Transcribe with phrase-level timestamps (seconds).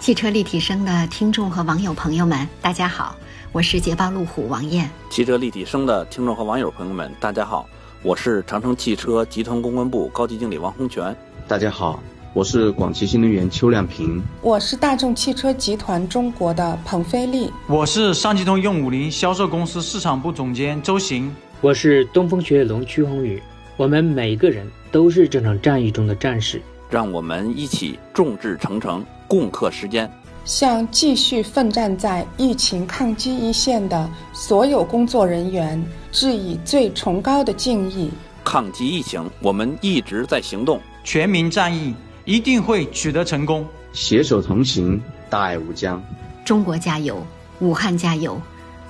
[0.00, 3.16] 汽车立体声的听众和网友朋友们，大家好，
[3.50, 4.88] 我是捷豹路虎王艳。
[5.10, 7.68] 汽车立体声的听众和网友朋友们，大家好，
[8.02, 11.14] 我是长城汽车集团公关部高级经理王洪全。
[11.48, 12.00] 大家好，
[12.32, 14.22] 我是广汽新能源邱亮平。
[14.40, 17.52] 我是大众汽车集团中国的彭飞利。
[17.66, 21.34] 我是上汽通用五菱销售公司市场部总监周行。
[21.60, 23.42] 我是东风雪铁龙屈宏宇。
[23.76, 26.62] 我们每个人都是这场战役中的战士。
[26.88, 30.10] 让我们一起众志成城，共克时艰，
[30.44, 35.80] 向继续奋战在疫情抗击一线的所有工作人员
[36.10, 38.10] 致以最崇高的敬意。
[38.42, 41.94] 抗击疫情，我们一直在行动，全民战役
[42.24, 46.02] 一定会取得成功，携手同行，大爱无疆。
[46.46, 47.22] 中国加油，
[47.60, 48.40] 武汉加油，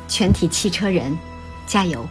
[0.07, 1.19] 全体汽车人
[1.67, 2.07] 加油！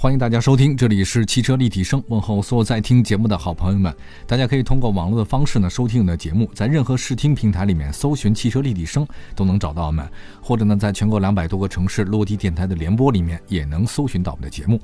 [0.00, 3.92] 欢迎大家收听，这里是汽车立体声，问候所有在听节目的好朋友们。
[4.28, 10.08] 大家可以通过网络的方式呢收听我们的节目，在任何视听平台里面搜寻“汽车立体声”都能找到我们，
[10.40, 14.80] 或者呢在全国两百多个城市落地电台的联播里面也能搜寻到我们的节目。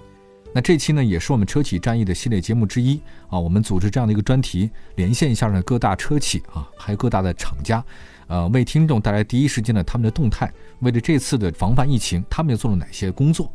[0.53, 7.85] 那这期呢也是我们车企战役的系列节目之一啊，我们组织这样的一个专题，连线一下呢各大车企啊，还有各大的厂家，
[8.27, 13.49] 呃，为听众带来第一时间的他们的动态，为了这次的防范疫情，他们又做了哪些工作？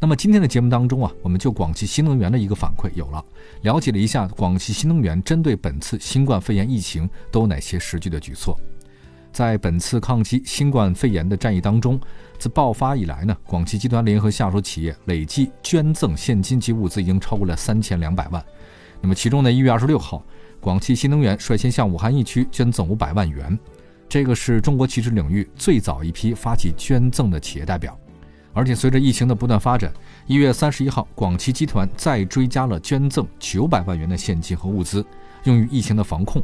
[0.00, 3.24] 那么今天的节目当中啊，我们就广汽新能源的一个反馈有了，
[3.62, 8.56] 了解了一下广汽新能源针对本次新冠肺炎疫情都有哪些实际的举措。
[9.32, 12.00] 在本次抗击新冠肺炎的战役当中，
[12.38, 18.42] 自爆发以来呢，广汽集团联合下属企业累计捐赠现金及物资已经超过了三千两百万。
[19.00, 20.24] 那么其中呢，一月二十六号，
[20.60, 23.58] 广汽新能源率先向武汉疫区捐赠五百万元，
[24.08, 27.98] 这个是中国汽车领域最早一批发起捐赠的企业代表。
[28.58, 29.92] 而且随着疫情的不断发展，
[30.26, 35.06] 一月三十一号，广汽集团再追加了捐赠九百万元的现金和物资，
[35.44, 36.42] 用于疫情的防控。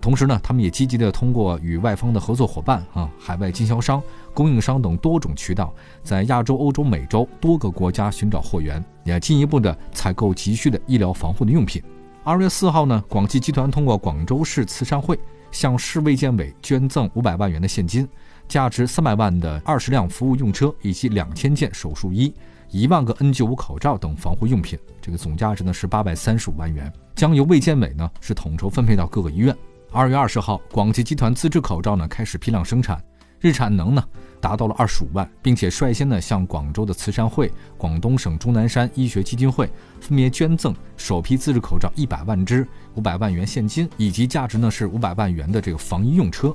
[0.00, 4.00] 同时呢，他们也积极的通过与外方的合作伙伴啊、海外经销商、
[4.32, 11.82] 供应商等多种渠道，在亚洲、欧洲、美洲多个国家寻找货源，也进一步的采购急需的医疗防护的用品。
[12.22, 15.18] 二月四号呢，广汽集团通过广州市慈善会
[15.50, 18.08] 向市卫健委捐赠五百万元的现金。
[18.48, 22.32] 价值三百万的二十辆服务用车，以及两千件手术衣、
[22.70, 29.54] 一万个 N95 口罩等防护用品，这个总价值呢是八百三十五万元，将由卫健委呢是统筹分配到各个医院。
[29.92, 33.02] 二月二十号，广汽集团自制口罩呢开始批量生产，
[33.38, 34.02] 日产能呢
[34.40, 39.68] 达到了二十五万，并且率先呢向广州的慈善会、广东省钟南山医学基金会
[40.00, 46.54] 分别捐赠首批自制口罩一百万只、五百万元现金，以及价值呢是五百万元的这个防疫用车。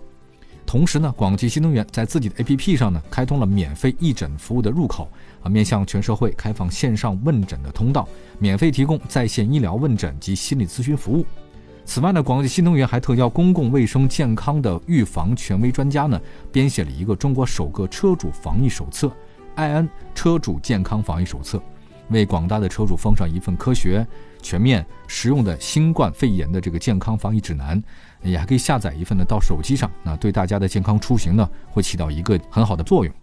[0.66, 5.08] 同时呢，广汽新能源在自己的 APP 上呢，开通了免费义诊服务的入口
[5.44, 8.08] 啊，面向全社会开放线上问诊的通道，
[8.40, 11.26] 免费提供在线医疗问诊及心理咨询服务。
[11.86, 16.20] 此外呢，广汽新能源还特邀公共卫生健康的预防权威专家呢，
[16.52, 19.12] 编写了一个中国首个车主防疫手册——
[19.56, 21.62] 爱安车主健康防疫手册，
[22.10, 24.06] 为广大的车主奉上一份科学、
[24.42, 27.82] 全面、实用的新冠肺炎的这个健康防疫指南。
[28.22, 33.14] 也还可以下载一份呢，到手机上，那对大家的健康出行呢，会起到一个很好的作用。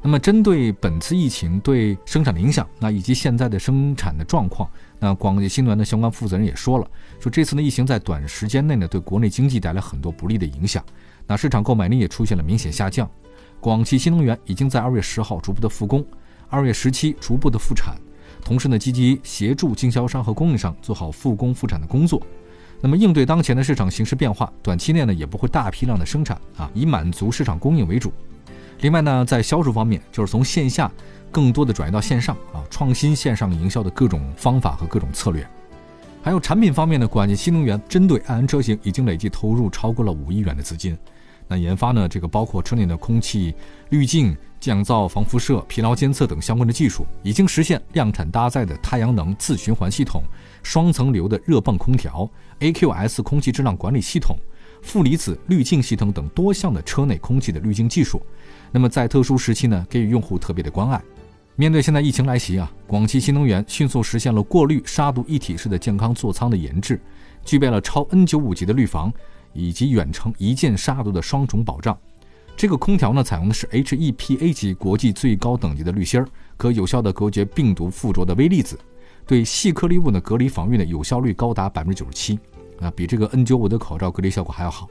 [0.00, 4.66] 那么，针对本次疫情对生产的影响，那以及现在的生产的状况，
[4.98, 6.88] 那广汽新能源的相关负责人也说了，
[7.20, 10.82] 说这次的疫情在短时间内呢，对国内经济带来很多不利的影响，
[11.26, 13.10] 那市场购买力也出现了明显下降。
[13.60, 16.06] 广汽新能源已经在二月十号逐步的复工，
[16.48, 17.96] 二月十七逐步的复产，
[18.44, 22.20] 同时呢，积极协助经销商和供应商做好复工复产的工作。
[22.80, 28.12] 那么应对当前的市场形势变化，短期内呢也不会大批量的生产啊，以满足市场供应为主。
[28.80, 30.90] 另外呢，在销售方面，就是从线下
[31.30, 35.48] 更多的转移到线上啊，创新线上营销的各种方法和各种策略。
[36.22, 40.96] 还有产品方面呢，广汽新能源针对爱安车型已经累计投入超过了五亿元的资金。
[41.48, 43.54] 那研发呢，这个包括车内的空气
[43.90, 50.22] 滤镜、降噪、防辐射、疲劳监测等相关的技术，已经实现量产搭载的太阳能自循环系统、
[50.62, 54.36] 双层流的热泵空调、AQS 空气质量管理系统、
[54.82, 58.20] 负离子滤镜系统等多项的车内空气的滤镜技术。
[58.72, 61.00] 那么在特殊时期呢，给予用户特别的关爱。
[61.54, 67.00] 面对现在疫情来袭啊，广汽新能源迅速实现了过滤杀毒一体式的健康座舱的研制，
[67.44, 69.12] 具备了超 N95 级的滤防。
[69.56, 71.98] 以及远程一键杀毒的双重保障，
[72.56, 78.78] 这个空调呢采用的是 HEPA 级国际最高等级的滤芯儿，可有效的隔绝病毒附着的微粒子，
[79.26, 82.38] 对细颗粒物的隔离防御呢有效率高达百分之九十七，
[82.80, 84.86] 啊，比这个 N95 的口罩隔离效果还要好。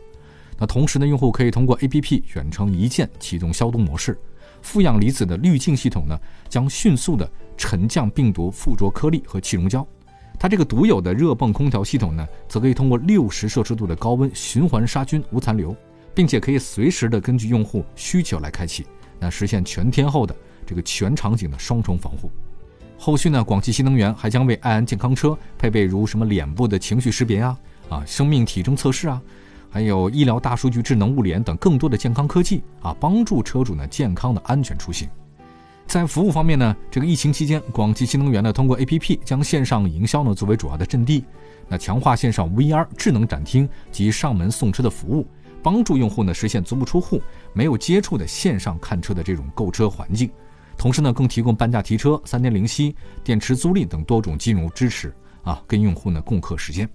[0.58, 4.18] 那同时呢，用户可以通过 APP 远程一键启动消毒模式，
[4.62, 6.18] 负氧离子的滤镜系统呢
[6.50, 9.86] 将迅速的沉降病毒附着颗粒和气溶胶。
[10.46, 15.76] 它这个独有的热泵空调系统呢，则可以通过六十摄氏度的高温循环杀菌无残留，
[16.14, 18.86] 并且可以随时的根据用户需求来开启，
[19.20, 22.30] 那实现全天候的这个全场景的双重防护。
[22.96, 27.58] 后续呢，广汽新能源还将为爱安健康车配备如什么脸部的情绪识别啊、
[27.90, 29.20] 啊生命体征测试啊，
[29.72, 35.10] 还有医疗大数据、智能物联等更多的健康科技啊，帮助车主呢健康的安全出行。
[35.88, 41.24] 在服务方面呢，这个疫情期间，广汽新能源呢通过 APP 将线上营销呢作为主要的阵地，
[41.70, 45.26] 那强化线上 VR 智能展厅及上门送车的服务，
[45.64, 47.22] 帮助用户呢实现足不出户、
[47.54, 50.30] 没有接触的线上看车的这种购车环境。
[50.76, 52.94] 同时呢，更提供半价提车、三年零息、
[53.24, 56.90] 电池租赁等多种金融支持啊，跟用户呢共克时艰。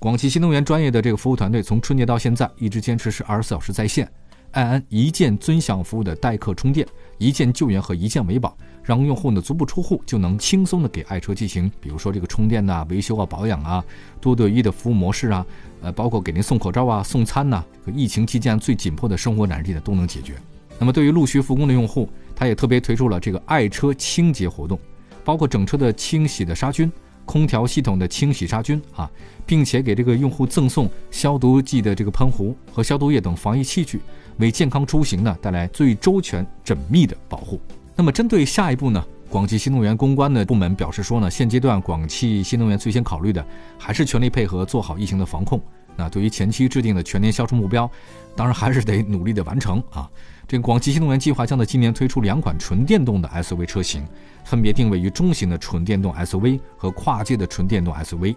[0.00, 4.10] 广汽新能源专业的这个服务团队从春节到现在一直坚持是二十四小时在线，
[4.52, 6.86] 爱安一键尊享服务的代客充电、
[7.18, 13.84] 一键救援和一键维保，让用户呢足不出户就能轻松的给爱车进行，比如说这个充电呐、维修啊、保养啊，
[14.20, 15.46] 多对一的服务模式啊，
[15.82, 20.34] 呃，包括给您送口罩啊、送餐呐，这个疫情期间最紧迫的生活难题呢都能解决。
[20.80, 24.76] 那么对于陆续复工的用户，他也特别推出了这个爱车清洁活动，
[25.24, 26.90] 包括整车的清洗的杀菌、
[27.30, 29.08] 空调系统的清洗杀菌啊，
[29.46, 34.00] 并且给这个用户赠送消毒剂的这个喷壶和消毒液等防疫器具，
[34.38, 37.60] 为健康出行呢带来最周全、缜密的保护。
[37.94, 43.46] 那么针对下一步呢，广汽新能源公关的部门表示说呢，现阶段广汽新能源最先考虑的
[43.78, 45.62] 还是全力配合做好疫情的防控。
[45.96, 47.90] 那对于前期制定的全年销售目标，
[48.34, 50.08] 当然还是得努力的完成啊。
[50.48, 54.04] 这个广汽新能源计划将在今年推出两款纯电动的 SUV 车型，
[54.44, 58.34] 分别定位于中型的纯电动 SUV 和跨界的纯电动 SUV，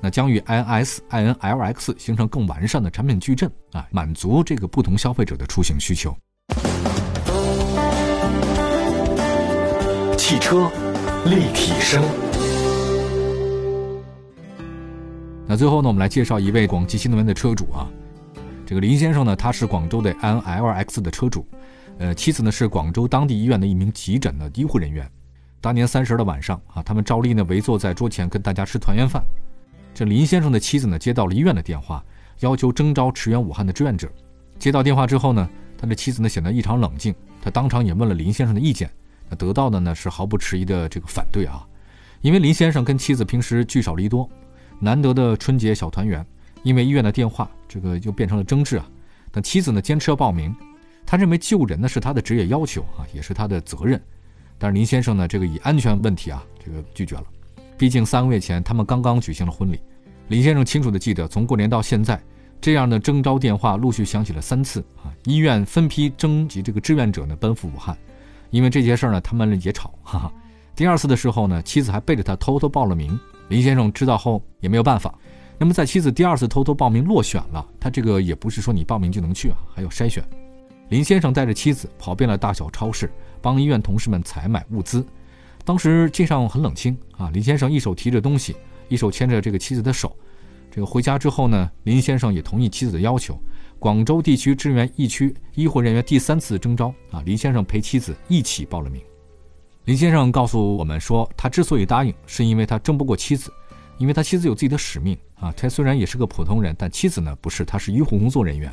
[0.00, 6.14] 那将与 iNS、iNLX 形成更完善的产品矩阵啊，满足这个不同消费者的出行需求。
[10.18, 10.70] 汽车
[11.24, 12.33] 立体声。
[15.46, 17.86] 那最后呢，我们来介绍一位广汽新能源的车主啊。
[18.64, 21.46] 这个林先生呢，他是广州的 N L X 的车主，
[21.98, 25.08] 呃，妻子呢是广州当地医院的一名急诊的医护人员。
[25.60, 29.22] 大年三十的晚上啊，他们照例呢围坐在桌前跟大家吃团圆饭。
[29.94, 32.02] 这林先生的妻子呢接到了医院的电话，
[32.40, 34.10] 要求征召驰援武汉的志愿者。
[34.58, 38.90] 接到电话之后呢，他的妻子呢显得异常冷静，他当场也问了林先生的意见，
[39.28, 41.66] 那得到的呢是毫不迟疑的这个反对啊，
[42.22, 44.28] 因为林先生跟妻子平时聚少离多，
[44.78, 46.24] 难得的春节小团圆。
[46.62, 48.88] 因为医院的电话，这个就变成了争执啊。
[49.30, 50.54] 但妻子呢坚持要报名，
[51.04, 54.00] 他认为救人呢是他的职业要求啊，也是他的责任。
[54.56, 57.24] 但是林先生呢，这个以安全问题啊，这个拒绝了。
[57.76, 59.78] 毕竟三个月前他们刚刚举行了婚礼。
[60.28, 62.18] 林先生清楚的记得，从过年到现在，
[62.62, 65.12] 这样的征召电话陆续响起了三次啊。
[65.24, 67.94] 医院分批征集这个志愿者呢奔赴武汉，
[68.48, 69.92] 因为这些事儿呢他们也吵。
[70.02, 70.32] 哈哈。
[70.74, 73.20] 第二次的时候呢，妻子还背着他偷偷报了名。
[73.54, 75.16] 林先生知道后也没有办法。
[75.56, 80.24] 那么，在妻子第二次偷偷报名落选了，他这个也不是说你报名就能去啊，还要筛选。
[80.88, 83.08] 林先生带着妻子跑遍了大小超市，
[83.40, 85.06] 帮医院同事们采买物资。
[85.64, 88.56] 当时街上很冷清啊，林先生一手提着东西，
[88.88, 90.16] 一手牵着这个妻子的手。
[90.68, 93.40] 这个回家之后呢，林先生也同意妻子的要求。
[93.78, 99.00] 广州地区支援疫区医护人员第三次征召啊，林先生陪妻子一起报了名。
[99.84, 103.52] 林先生告诉我们说，他之所以答应，是因为他争不过妻子。
[103.98, 108.72] 因为他妻子有自己的使命啊，他虽然也是个普通人，但妻子呢不是，他是医护工作人员。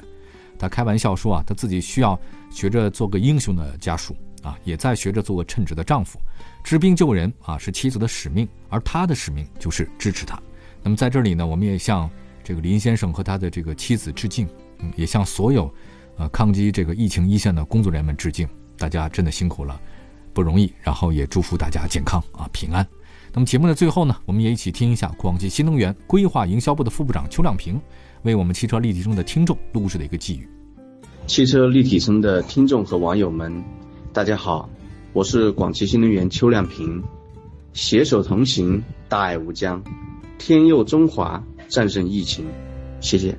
[0.58, 2.20] 他开玩笑说啊，他自己需要
[2.50, 6.18] 学着做个英雄的家属啊，也在学着做个称职的丈夫。
[6.64, 10.42] 治病救人啊是妻子的使命，而他的使命就是支持他。
[10.82, 12.10] 那么在这里呢，我们也向
[12.44, 14.48] 这个林先生和他的这个妻子致敬，
[14.96, 15.72] 也向所有
[16.18, 18.48] 呃抗击这个疫情一线的工作人员们致敬。
[18.76, 19.80] 大家真的辛苦了，
[20.34, 20.72] 不容易。
[20.82, 22.86] 然后也祝福大家健康啊平安。
[23.34, 27.80] 那么节目的最后呢，我们也一起听一下广汽新能源规划营销部的副部长邱亮平
[28.24, 30.50] 为我们汽车立体声的听众录制的一个寄语。
[31.28, 33.64] 汽车立体声的听众和网友们，
[34.12, 34.70] 大家好，
[35.14, 37.02] 我是广汽新能源邱亮平。
[37.74, 39.82] 携手同行，大爱无疆，
[40.38, 42.46] 天佑中华，战胜疫情。
[43.00, 43.38] 谢谢。